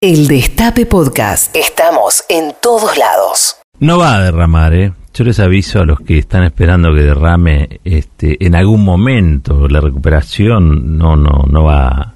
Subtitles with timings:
[0.00, 1.56] El Destape Podcast.
[1.56, 3.56] Estamos en todos lados.
[3.80, 4.92] No va a derramar, ¿eh?
[5.12, 9.80] Yo les aviso a los que están esperando que derrame este, en algún momento la
[9.80, 12.14] recuperación, no, no, no va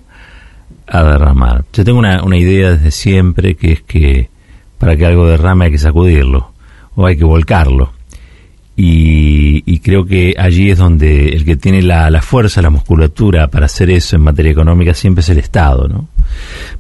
[0.87, 1.65] a derramar.
[1.73, 4.31] Yo tengo una, una idea desde siempre que es que
[4.79, 6.53] para que algo derrame hay que sacudirlo
[6.95, 7.95] o hay que volcarlo.
[8.75, 13.67] Y, creo que allí es donde el que tiene la, la, fuerza, la musculatura para
[13.67, 16.09] hacer eso en materia económica siempre es el Estado, ¿no?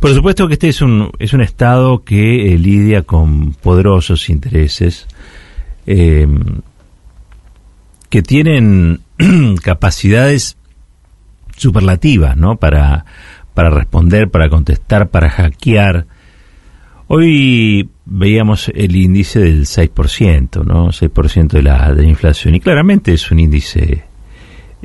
[0.00, 5.06] Por supuesto que este es un, es un Estado que eh, lidia con poderosos intereses
[5.86, 6.26] eh,
[8.08, 9.00] que tienen
[9.62, 10.56] capacidades
[11.56, 12.56] superlativas, ¿no?
[12.56, 13.04] Para,
[13.54, 16.06] para responder, para contestar, para hackear.
[17.14, 20.88] Hoy veíamos el índice del 6%, ¿no?
[20.88, 22.54] 6% de la, de la inflación.
[22.54, 24.04] Y claramente es un índice,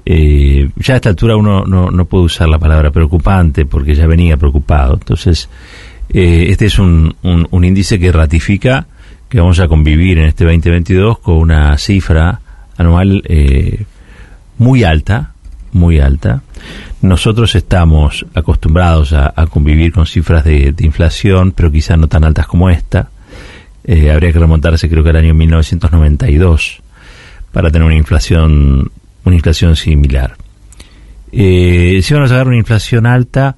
[0.06, 4.08] eh, ya a esta altura uno no, no, puede usar la palabra preocupante porque ya
[4.08, 4.96] venía preocupado.
[4.96, 5.48] Entonces,
[6.10, 8.88] eh, este es un, un, índice que ratifica
[9.30, 12.42] que vamos a convivir en este 2022 con una cifra
[12.76, 13.86] anual eh,
[14.58, 15.32] muy alta,
[15.72, 16.42] muy alta.
[17.02, 22.70] Nosotros estamos acostumbrados a, convivir con cifras de, inflación, pero quizás no tan altas como
[22.70, 23.10] esta.
[23.84, 26.82] Eh, habría que remontarse creo que al año 1992
[27.52, 28.92] para tener una inflación,
[29.24, 30.36] una inflación similar.
[31.32, 33.58] Eh, si vamos a dar una inflación alta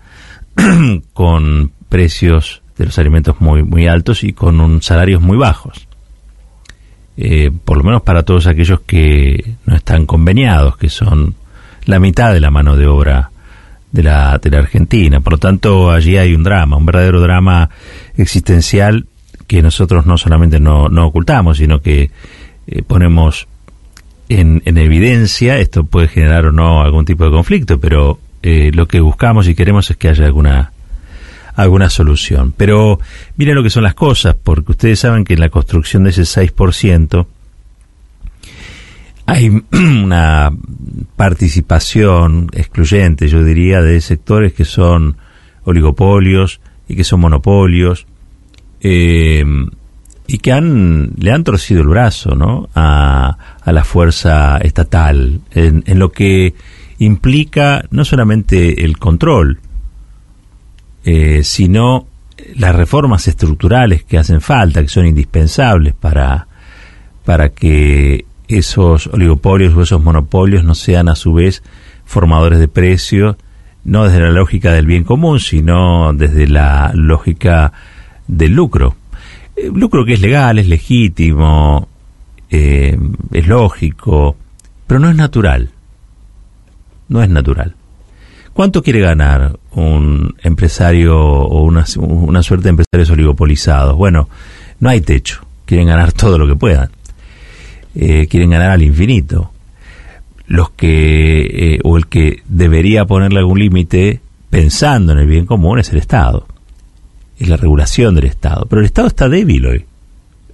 [1.14, 5.88] con precios de los alimentos muy, muy altos y con un salarios muy bajos.
[7.17, 11.36] Eh, por lo menos para todos aquellos que no están conveniados, que son
[11.90, 13.32] la mitad de la mano de obra
[13.92, 15.20] de la, de la Argentina.
[15.22, 17.72] Por lo tanto, allí hay un drama, un verdadero drama
[18.16, 19.08] existencial
[19.48, 22.12] que nosotros no solamente no, no ocultamos, sino que
[22.67, 23.48] eh, ponemos
[24.30, 25.58] en, en, evidencia.
[25.58, 29.56] Esto puede generar o no algún tipo de conflicto, pero eh, lo que buscamos y
[29.56, 30.72] queremos es que haya alguna
[31.56, 32.54] alguna solución.
[32.56, 33.00] Pero
[33.36, 36.22] miren lo que son las cosas, porque ustedes saben que en la construcción de ese
[36.22, 37.26] 6%,
[39.26, 40.52] hay una
[41.20, 45.18] participación excluyente, yo diría, de sectores que son
[45.66, 48.08] oligopolios y que son monopolios
[48.80, 49.44] eh,
[50.28, 52.70] y que le han torcido el brazo, ¿no?
[52.74, 56.54] A, la fuerza estatal en, lo que
[57.00, 59.60] implica no solamente el control,
[61.04, 62.08] eh, sino
[62.56, 66.48] las reformas estructurales que hacen falta, que son indispensables para
[67.26, 71.64] para que esos oligopolios o esos monopolios no sean a su vez
[72.05, 73.37] formadores de precios,
[73.83, 77.71] no desde la lógica del bien común, sino desde la lógica
[78.27, 78.95] del lucro.
[79.55, 81.88] Eh, lucro que es legal, es legítimo,
[82.49, 82.98] eh,
[83.32, 84.36] es lógico,
[84.88, 85.70] pero no es natural.
[87.08, 87.76] No es natural.
[88.54, 93.95] ¿Cuánto quiere ganar un empresario o una, una suerte de empresarios oligopolizados?
[93.95, 94.27] Bueno,
[94.80, 95.45] no hay techo.
[95.65, 96.89] Quieren ganar todo lo que puedan.
[97.95, 99.52] Eh, quieren ganar al infinito.
[100.48, 105.80] Los que, eh, o el que debería ponerle algún límite pensando en el bien común
[105.80, 106.48] es el Estado.
[107.38, 108.66] Es la regulación del Estado.
[108.70, 109.86] Pero el Estado está débil hoy.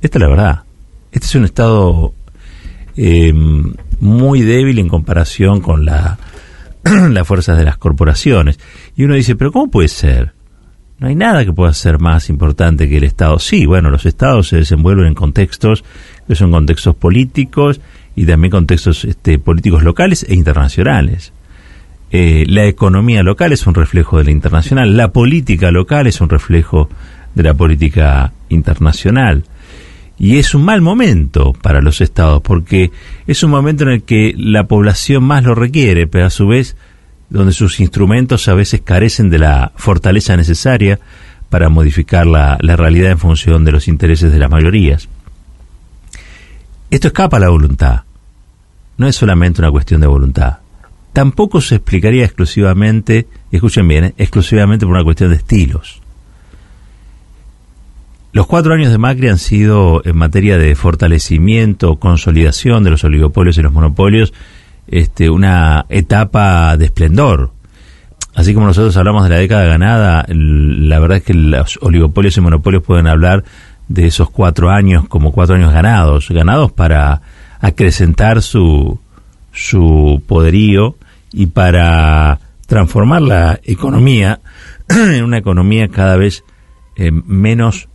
[0.01, 0.63] Esta es la verdad.
[1.11, 2.13] Este es un Estado
[2.97, 6.17] em, muy débil en comparación con la,
[6.83, 8.59] las fuerzas de las corporaciones.
[8.95, 10.33] Y uno dice, pero ¿cómo puede ser?
[10.97, 13.39] No hay nada que pueda ser más importante que el Estado.
[13.39, 15.83] Sí, bueno, los Estados se desenvuelven en contextos
[16.27, 17.81] que son contextos políticos
[18.15, 21.33] y también contextos este, políticos locales e internacionales.
[22.11, 26.29] Eh, la economía local es un reflejo de la internacional, la política local es un
[26.29, 26.89] reflejo
[27.33, 29.43] de la política internacional.
[30.17, 32.91] Y es un mal momento para los estados, porque
[33.27, 36.77] es un momento en el que la población más lo requiere, pero a su vez
[37.29, 40.99] donde sus instrumentos a veces carecen de la fortaleza necesaria
[41.49, 45.09] para modificar la, realidad en función de los intereses de las mayorías.
[46.95, 48.03] Esto escapa a la voluntad.
[48.97, 50.59] No es solamente una cuestión de voluntad.
[51.11, 54.13] Tampoco se explicaría exclusivamente, escuchen bien, ¿eh?
[54.17, 56.01] exclusivamente por una cuestión de estilos.
[58.31, 63.57] Los cuatro años de Macri han sido en materia de fortalecimiento, consolidación de los oligopolios
[63.57, 64.33] y los monopolios,
[64.87, 67.51] este, una etapa de esplendor.
[68.35, 72.41] Así como nosotros hablamos de la década ganada, la verdad es que los oligopolios y
[72.41, 73.43] monopolios pueden hablar
[73.87, 77.21] de esos cuatro años como cuatro años ganados, ganados para
[77.59, 78.99] acrecentar su,
[79.51, 80.95] su poderío
[81.31, 84.39] y para transformar la economía
[84.89, 86.43] en una economía cada vez
[86.95, 87.87] eh, menos,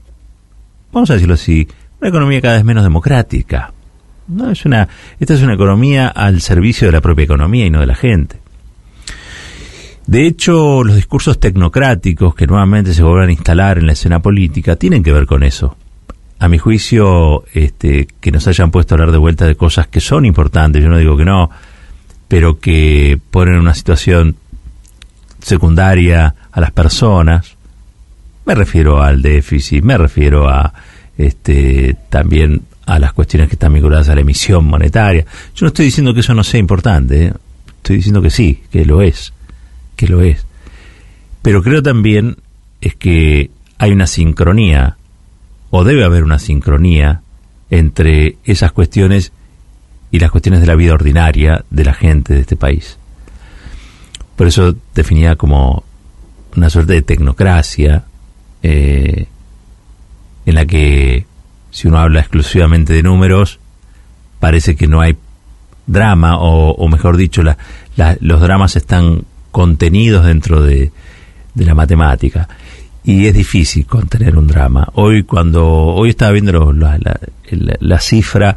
[0.93, 1.69] vamos a decirlo así,
[2.01, 3.73] una economía cada vez menos democrática.
[4.29, 4.89] No, es una,
[5.19, 8.39] esta es una economía al servicio de la propia economía y no de la gente.
[10.07, 14.77] De hecho, los discursos tecnocráticos que nuevamente se vuelven a instalar en la escena política
[14.77, 15.77] tienen que ver con eso.
[16.41, 20.01] A mi juicio, este, que nos hayan puesto a hablar de vuelta de cosas que
[20.01, 21.51] son importantes, yo no digo que no,
[22.27, 24.37] pero que ponen en una situación
[25.41, 27.57] secundaria a las personas,
[28.47, 30.73] me refiero al déficit, me refiero a
[31.17, 35.25] este también a las cuestiones que están vinculadas a la emisión monetaria.
[35.55, 37.33] Yo no estoy diciendo que eso no sea importante, ¿eh?
[37.77, 39.33] estoy diciendo que sí, que lo es,
[39.97, 40.45] que lo es.
[41.43, 42.37] Pero creo también
[42.81, 44.97] es que hay una sincronía,
[45.71, 47.23] o debe haber una sincronía,
[47.71, 49.33] entre esas cuestiones
[50.11, 52.99] y las cuestiones de la vida ordinaria de la gente de este país.
[54.35, 55.85] Por eso definía como
[56.57, 58.05] una suerte de tecnocracia,
[58.63, 59.27] eh,
[60.47, 61.27] en la que
[61.71, 63.61] si uno habla exclusivamente de números,
[64.41, 65.17] parece que no hay
[65.87, 70.93] drama, o, mejor dicho, los dramas están contenidos dentro de,
[71.55, 72.49] la matemática.
[73.05, 74.89] Y es difícil contener un drama.
[74.95, 76.99] Hoy cuando hoy estaba viendo la,
[77.49, 78.57] la, cifra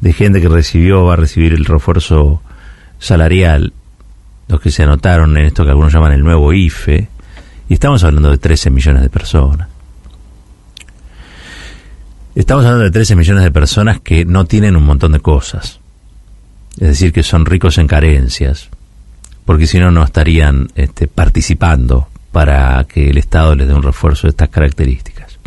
[0.00, 2.42] de gente que recibió, va a recibir el refuerzo
[2.98, 3.72] salarial,
[4.48, 7.08] los que se anotaron en esto que algunos llaman el nuevo IFE,
[7.68, 9.68] y estamos hablando de 13 millones de personas.
[12.34, 15.78] Estamos hablando de 13 millones de personas que no tienen un montón de cosas.
[16.72, 18.70] Es decir, que son ricos en carencias,
[19.44, 24.26] porque si no, no estarían este, participando para que el Estado les dé un refuerzo
[24.26, 25.38] de estas características.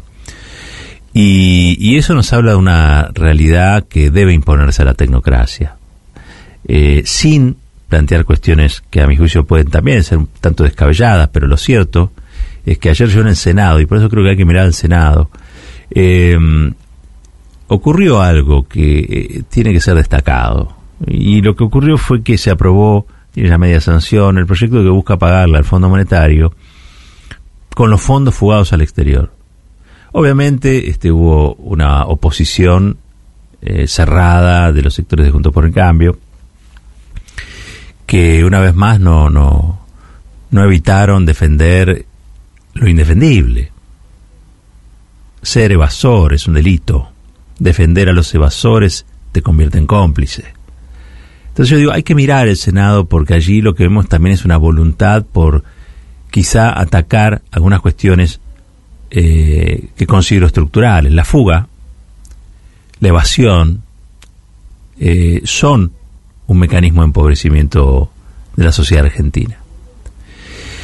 [1.13, 5.75] Y, eso nos habla de una realidad que debe imponerse a la tecnocracia,
[6.66, 7.57] eh, sin
[7.89, 12.12] plantear cuestiones que a mi juicio pueden también ser un tanto descabelladas, pero lo cierto
[12.66, 14.63] es que ayer yo en el Senado, y por eso creo que hay que mirar
[14.63, 15.30] al Senado,
[15.92, 16.38] eh,
[17.68, 20.78] ocurrió algo que eh, tiene que ser destacado.
[21.06, 24.89] Y lo que ocurrió fue que se aprobó, tiene la media sanción, el proyecto que
[24.89, 26.54] busca pagarle al Fondo Monetario
[27.77, 29.31] con los fondos fugados al exterior.
[30.12, 32.97] Obviamente este, hubo una oposición
[33.62, 36.18] eh, cerrada de los sectores de Juntos por el Cambio,
[38.07, 39.79] que una vez más no, no,
[40.50, 42.07] no evitaron defender
[42.74, 43.71] lo indefendible
[45.44, 47.09] ser evasor es un delito.
[47.59, 50.45] Defender a los evasores te convierte en cómplice.
[51.50, 54.45] Entonces yo digo, hay que mirar el Senado porque allí lo que vemos también es
[54.45, 55.63] una voluntad por
[56.31, 58.39] quizá atacar algunas cuestiones
[59.09, 61.12] eh, que considero estructurales.
[61.12, 61.68] La fuga,
[63.00, 63.83] la evasión,
[65.00, 65.91] eh, son
[66.47, 68.12] un mecanismo de empobrecimiento
[68.56, 69.57] de la sociedad argentina.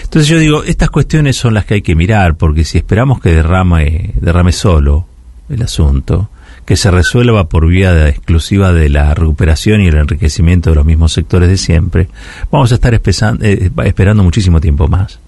[0.04, 3.34] Entonces yo digo, estas cuestiones son las que hay que mirar, porque si esperamos que
[3.34, 5.08] derrame, derrame solo
[5.50, 6.30] el asunto,
[6.66, 11.14] que se resuelva por vía exclusiva de la recuperación y el enriquecimiento de los mismos
[11.14, 12.10] sectores de siempre,
[12.52, 15.20] vamos a estar eh, esperando muchísimo tiempo más.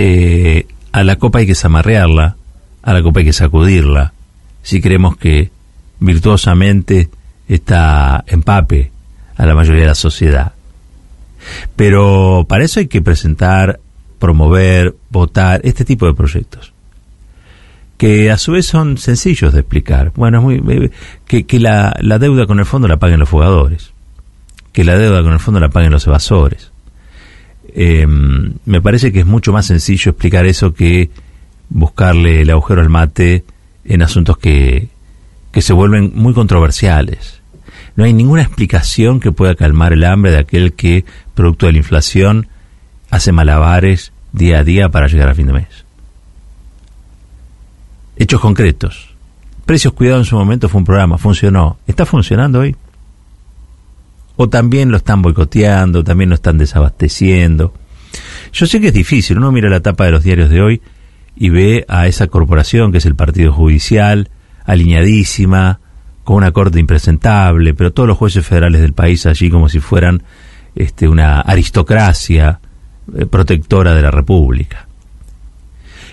[0.00, 2.36] Eh, a la copa hay que zamarrearla,
[2.82, 4.12] a la copa hay que sacudirla,
[4.62, 5.50] si queremos que
[5.98, 7.10] virtuosamente
[7.48, 8.92] esta empape
[9.36, 10.52] a la mayoría de la sociedad.
[11.74, 13.80] Pero para eso hay que presentar,
[14.20, 16.72] promover, votar este tipo de proyectos
[17.96, 20.12] que a su vez son sencillos de explicar.
[20.14, 20.90] Bueno, es muy, eh,
[21.26, 23.92] que, que la, la, deuda con el fondo la paguen los jugadores,
[24.72, 26.70] que la deuda con el fondo la paguen los evasores.
[27.80, 31.10] Em, me parece que es mucho más sencillo explicar eso que
[31.68, 33.44] buscarle el agujero al mate
[33.84, 34.88] en asuntos que,
[35.52, 37.40] que se vuelven muy controversiales.
[37.94, 41.04] No hay ninguna explicación que pueda calmar el hambre de aquel que,
[41.36, 42.48] producto de la inflación,
[43.10, 45.84] hace malabares día a día para llegar a fin de mes.
[48.16, 49.14] Hechos concretos.
[49.66, 51.78] Precios Cuidados en su momento fue un programa, funcionó.
[51.86, 52.74] ¿Está funcionando hoy?
[54.40, 57.74] O también lo están boicoteando, también lo están desabasteciendo.
[58.52, 60.80] Yo sé que es difícil, uno mira la tapa de los diarios de hoy
[61.36, 64.30] y ve a esa corporación que es el Partido Judicial,
[64.64, 65.80] alineadísima,
[66.22, 70.22] con una corte impresentable, pero todos los jueces federales del país allí como si fueran
[70.76, 72.60] este, una aristocracia
[73.16, 74.86] eh, protectora de la República.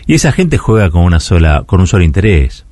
[0.07, 2.65] Y esa gente juega con una sola, con un solo interés.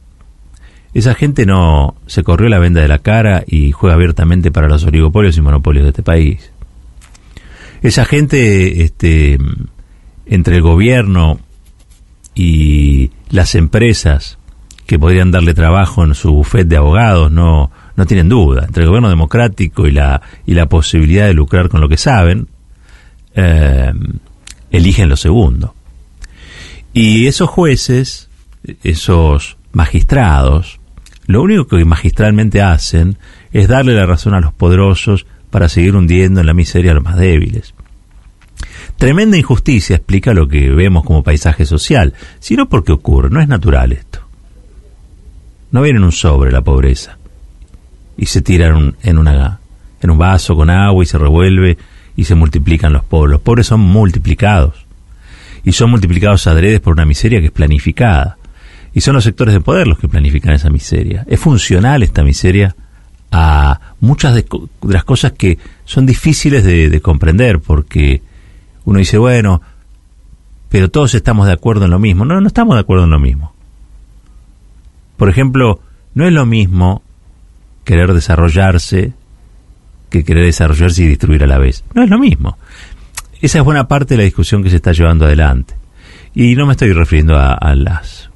[0.93, 4.83] Esa gente no se corrió la venda de la cara y juega abiertamente para los
[4.85, 6.51] oligopolios y monopolios de este país.
[7.81, 9.39] Esa gente, este,
[10.25, 11.39] entre el gobierno
[12.35, 14.37] y las empresas
[14.85, 18.65] que podrían darle trabajo en su bufete de abogados, no, no tienen duda.
[18.65, 22.47] Entre el gobierno democrático y la, y la posibilidad de lucrar con lo que saben,
[23.35, 23.93] eh,
[24.71, 25.73] eligen lo segundo.
[26.93, 28.29] Y esos jueces,
[28.83, 30.79] esos magistrados,
[31.25, 33.17] lo único que magistralmente hacen
[33.51, 37.03] es darle la razón a los poderosos para seguir hundiendo en la miseria a los
[37.03, 37.73] más débiles.
[38.97, 43.91] tremenda injusticia explica lo que vemos como paisaje social, sino porque ocurre, no es natural
[43.93, 44.19] esto.
[45.71, 47.17] No viene en un sobre la pobreza
[48.17, 48.95] y se tira en
[50.03, 51.77] en un vaso con agua y se revuelve
[52.15, 53.31] y se multiplican los pobres.
[53.31, 54.85] Los pobres son multiplicados
[55.63, 58.37] y son multiplicados adredes por una miseria que es planificada.
[58.93, 61.25] Y son los sectores de poder los que planifican esa miseria.
[61.27, 62.75] Es funcional esta miseria
[63.31, 64.45] a muchas de,
[64.83, 68.21] las cosas que son difíciles de, comprender, porque
[68.85, 69.61] uno dice, bueno,
[70.69, 72.25] pero todos estamos de acuerdo en lo mismo.
[72.25, 73.53] No, no estamos de acuerdo en lo mismo.
[75.17, 75.79] Por ejemplo,
[76.13, 77.01] no es lo mismo
[77.83, 79.13] querer desarrollarse
[80.13, 81.83] que querer desarrollarse y destruir a la vez.
[81.95, 82.57] No es lo mismo.
[83.41, 85.73] Esa es buena parte de la discusión que se está llevando adelante.
[86.35, 88.29] Y no me estoy refiriendo a, las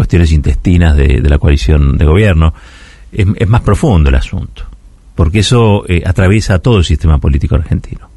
[0.00, 2.54] cuestiones intestinas de la coalición de gobierno,
[3.12, 4.64] es, más profundo el asunto,
[5.14, 8.08] porque eso eh, atraviesa a todo el sistema político argentino,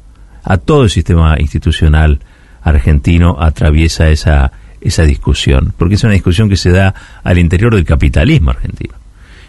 [0.44, 2.20] a todo el sistema institucional
[2.62, 7.84] argentino atraviesa esa, esa discusión, porque es una discusión que se da al interior del
[7.84, 8.94] capitalismo argentino.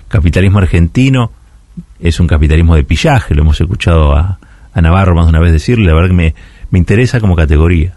[0.10, 1.32] capitalismo argentino
[2.00, 4.39] es un capitalismo de pillaje, lo hemos escuchado a,
[4.75, 6.36] Navarro más de una vez decirle, la verdad que me,
[6.70, 7.94] me interesa como categoría.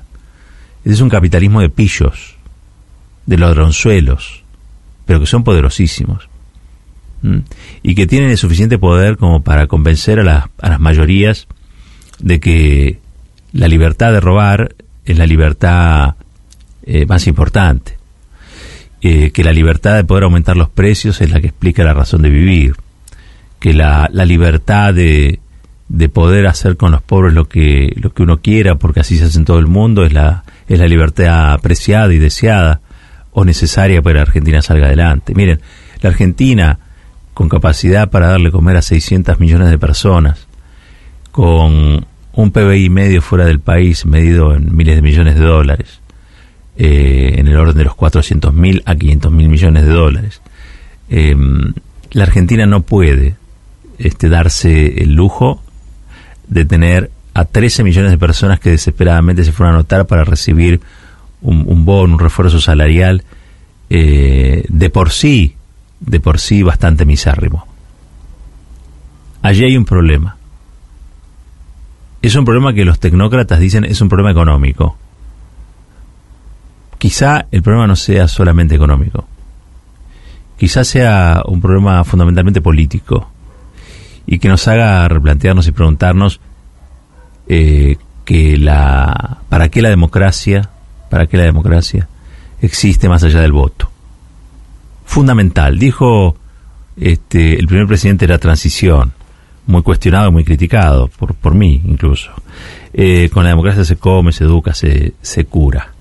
[0.85, 2.37] Es un capitalismo de pillos,
[3.28, 4.42] de ladronzuelos,
[5.04, 6.30] pero que son poderosísimos
[7.82, 11.47] y que tienen el suficiente poder como para convencer a, a, las mayorías
[12.20, 13.00] de que
[13.52, 16.14] la libertad de robar es la libertad
[16.87, 17.99] eh, más importante,
[19.02, 22.23] eh, que la libertad de poder aumentar los precios es la que explica la razón
[22.23, 22.76] de vivir,
[23.58, 25.40] que la, la libertad de,
[25.88, 29.25] de poder hacer con los pobres lo que, lo que uno quiera, porque así se
[29.25, 32.80] hace en todo el mundo, es la, es la libertad apreciada y deseada
[33.38, 35.33] o necesaria para que la Argentina salga adelante.
[35.35, 35.61] Miren,
[36.00, 36.78] la Argentina
[37.35, 40.49] con capacidad para darle comer a 600 millones de personas,
[41.30, 46.00] con un PBI medio fuera del país medido en miles de millones de dólares,
[46.76, 50.42] eh, en el orden de los 400 mil a 500 mil millones de dólares.
[51.09, 51.75] Em,
[52.11, 53.37] la Argentina no puede
[53.99, 55.62] este, darse el lujo
[56.49, 60.80] de tener a 13 millones de personas que desesperadamente se fueron a anotar para recibir
[61.42, 63.25] un, un bono, un refuerzo salarial
[63.90, 65.54] eh, de por sí
[66.00, 67.66] de por sí bastante misérrimo.
[69.42, 70.37] Allí hay un problema.
[72.23, 74.97] Es un problema que los tecnócratas dicen es un problema económico.
[76.99, 79.26] Quizá el problema no sea solamente económico.
[80.57, 83.30] Quizá sea un problema fundamentalmente político
[84.26, 86.40] y que nos haga replantearnos y preguntarnos
[87.47, 90.71] eh, que la para qué la democracia,
[91.09, 92.09] para qué la democracia
[92.61, 93.91] existe más allá del voto
[95.09, 95.79] fundamental.
[95.79, 96.37] Dijo
[96.97, 99.12] este, el primer presidente de la transición,
[99.67, 102.31] muy cuestionado, muy criticado, por, por mí incluso.
[102.93, 105.93] Eh, con la democracia se come, se educa, se, se cura.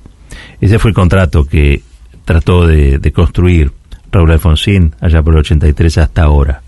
[0.59, 1.81] Ese fue el contrato que
[2.25, 3.71] trató de, construir
[4.11, 6.61] Raúl Alfonsín allá por el 83 hasta ahora.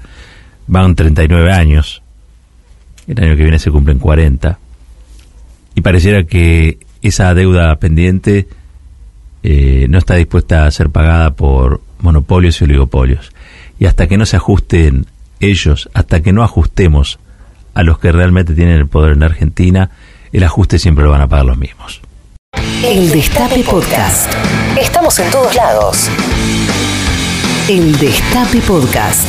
[0.68, 2.02] Van 39 años,
[3.08, 4.60] el año que viene se cumplen 40,
[5.76, 8.48] y pareciera que esa deuda pendiente
[9.44, 13.32] eh, no está dispuesta a ser pagada por monopolios y oligopolios.
[13.80, 15.06] Y hasta que no se ajusten
[15.40, 17.20] ellos, hasta que no ajustemos
[17.74, 19.92] a los que realmente tienen el poder en Argentina,
[20.32, 22.02] el ajuste siempre lo van a pagar los mismos.
[22.84, 24.34] El Destape Podcast.
[24.80, 26.10] Estamos en todos lados.
[27.70, 29.26] El Destape Podcast.